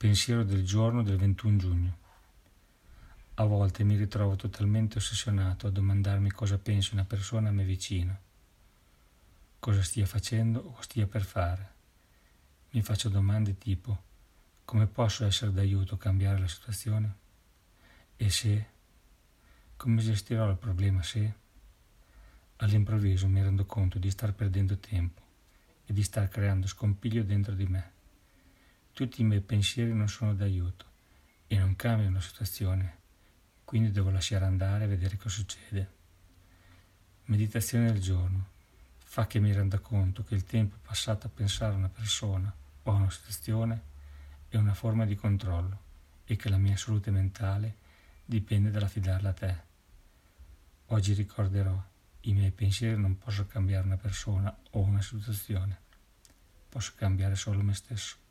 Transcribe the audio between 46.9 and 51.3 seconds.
mentale dipende dall'affidarla a te. Oggi